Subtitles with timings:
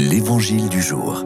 [0.00, 1.24] L'Évangile du jour.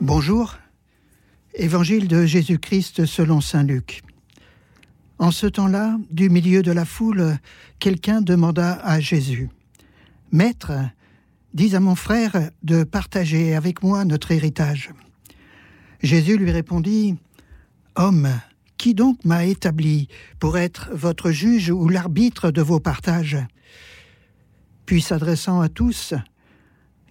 [0.00, 0.56] Bonjour,
[1.54, 4.02] Évangile de Jésus-Christ selon Saint Luc.
[5.18, 7.36] En ce temps-là, du milieu de la foule,
[7.80, 9.50] quelqu'un demanda à Jésus,
[10.30, 10.72] Maître,
[11.52, 14.90] dis à mon frère de partager avec moi notre héritage.
[16.00, 17.16] Jésus lui répondit,
[17.96, 18.28] Homme,
[18.76, 20.06] qui donc m'a établi
[20.38, 23.38] pour être votre juge ou l'arbitre de vos partages?
[24.88, 26.14] Puis s'adressant à tous,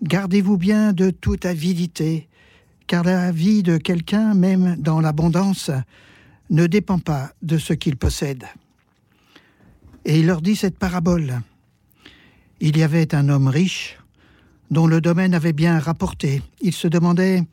[0.02, 2.27] Gardez-vous bien de toute avidité,
[2.88, 5.70] car la vie de quelqu'un, même dans l'abondance,
[6.50, 8.45] ne dépend pas de ce qu'il possède.
[10.05, 11.40] Et il leur dit cette parabole.
[12.62, 14.00] Il y avait un homme riche,
[14.72, 16.41] dont le domaine avait bien rapporté.
[16.62, 17.44] Il se demandait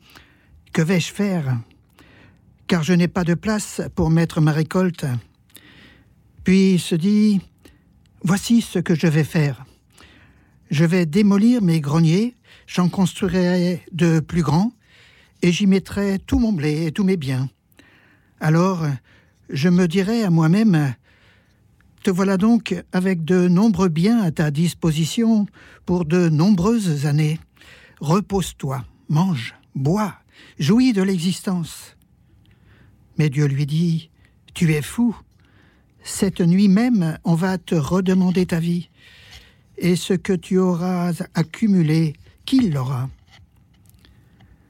[0.73, 1.55] Que vais-je faire?
[2.65, 5.05] Car je n'ai pas de place pour mettre ma récolte.
[6.43, 7.41] Puis il se dit
[8.23, 9.65] Voici ce que je vais faire.
[10.71, 12.35] Je vais démolir mes greniers,
[12.65, 14.73] j'en construirai de plus grands,
[15.43, 17.49] et j'y mettrai tout mon blé et tous mes biens.
[18.39, 18.83] Alors,
[19.49, 20.95] je me dirai à moi-même,
[22.03, 25.45] Te voilà donc avec de nombreux biens à ta disposition
[25.85, 27.39] pour de nombreuses années.
[27.99, 30.15] Repose-toi, mange, bois,
[30.59, 31.95] jouis de l'existence.
[33.17, 34.09] Mais Dieu lui dit,
[34.53, 35.15] Tu es fou.
[36.03, 38.89] Cette nuit même, on va te redemander ta vie
[39.77, 42.13] et ce que tu auras accumulé,
[42.45, 43.09] qui l'aura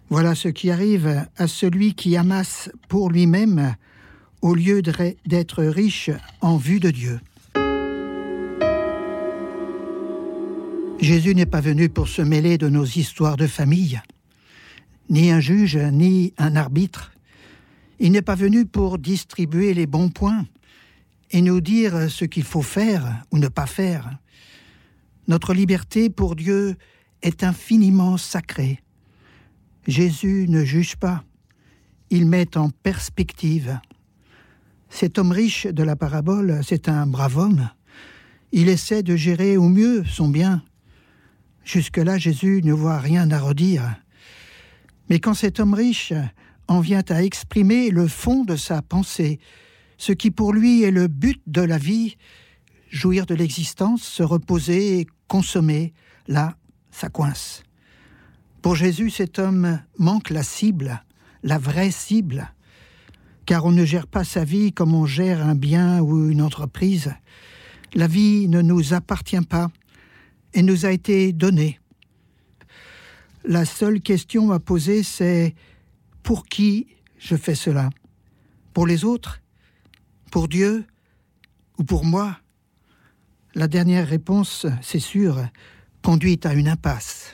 [0.09, 3.75] Voilà ce qui arrive à celui qui amasse pour lui-même
[4.41, 6.09] au lieu d'être riche
[6.41, 7.19] en vue de Dieu.
[10.99, 14.01] Jésus n'est pas venu pour se mêler de nos histoires de famille,
[15.09, 17.11] ni un juge, ni un arbitre.
[17.99, 20.45] Il n'est pas venu pour distribuer les bons points
[21.31, 24.17] et nous dire ce qu'il faut faire ou ne pas faire.
[25.27, 26.75] Notre liberté pour Dieu
[27.21, 28.79] est infiniment sacrée.
[29.87, 31.23] Jésus ne juge pas,
[32.09, 33.79] il met en perspective.
[34.89, 37.69] Cet homme riche de la parabole, c'est un brave homme.
[38.51, 40.63] Il essaie de gérer au mieux son bien.
[41.63, 43.95] Jusque-là, Jésus ne voit rien à redire.
[45.09, 46.13] Mais quand cet homme riche
[46.67, 49.39] en vient à exprimer le fond de sa pensée,
[49.97, 52.17] ce qui pour lui est le but de la vie,
[52.95, 55.93] jouir de l'existence, se reposer, consommer,
[56.27, 56.55] là,
[56.91, 57.61] ça coince.
[58.61, 61.03] Pour Jésus, cet homme manque la cible,
[61.43, 62.53] la vraie cible,
[63.45, 67.13] car on ne gère pas sa vie comme on gère un bien ou une entreprise.
[67.93, 69.69] La vie ne nous appartient pas
[70.53, 71.79] et nous a été donnée.
[73.43, 75.53] La seule question à poser, c'est
[76.23, 77.89] pour qui je fais cela?
[78.73, 79.41] Pour les autres?
[80.31, 80.85] Pour Dieu
[81.77, 82.37] Ou pour moi?
[83.55, 85.37] La dernière réponse, c'est sûr,
[86.03, 87.33] conduit à une impasse.